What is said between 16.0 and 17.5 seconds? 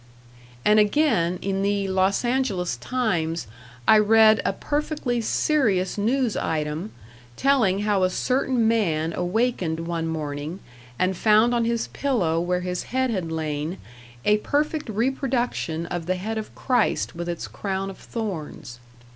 the head of Christ with its